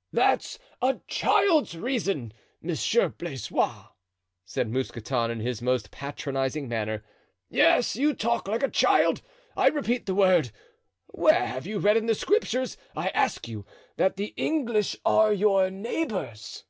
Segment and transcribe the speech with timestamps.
[0.12, 3.86] '""That is a child's reason, Monsieur Blaisois,"
[4.44, 7.02] said Mousqueton in his most patronizing manner.
[7.48, 10.50] "Yes, you talk like a child—I repeat the word.
[11.06, 13.64] Where have you read in the Scriptures, I ask you,
[13.96, 16.64] that the English are your neighbors?"